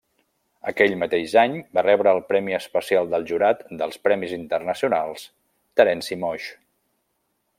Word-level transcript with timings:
Aquell 0.69 0.93
mateix 1.01 1.33
any 1.41 1.57
va 1.77 1.83
rebre 1.87 2.13
el 2.17 2.21
Premi 2.31 2.55
Especial 2.59 3.11
del 3.13 3.27
Jurat 3.33 3.61
dels 3.83 4.01
Premis 4.09 4.35
Internacionals 4.39 5.29
Terenci 5.81 6.21
Moix. 6.27 6.49